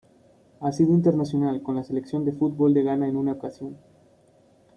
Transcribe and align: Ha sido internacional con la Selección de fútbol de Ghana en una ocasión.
Ha 0.61 0.71
sido 0.71 0.95
internacional 0.95 1.61
con 1.61 1.75
la 1.75 1.83
Selección 1.83 2.25
de 2.25 2.31
fútbol 2.31 2.73
de 2.73 2.81
Ghana 2.81 3.07
en 3.07 3.17
una 3.17 3.33
ocasión. 3.33 3.77